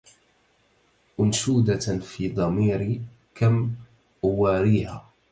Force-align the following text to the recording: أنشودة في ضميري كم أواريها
أنشودة 1.19 1.79
في 1.97 2.27
ضميري 2.29 3.01
كم 3.35 3.75
أواريها 4.23 5.05